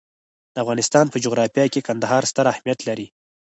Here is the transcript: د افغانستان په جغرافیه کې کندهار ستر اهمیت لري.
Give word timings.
د 0.53 0.55
افغانستان 0.63 1.05
په 1.09 1.17
جغرافیه 1.23 1.65
کې 1.73 1.85
کندهار 1.87 2.23
ستر 2.31 2.45
اهمیت 2.53 2.79
لري. 2.89 3.07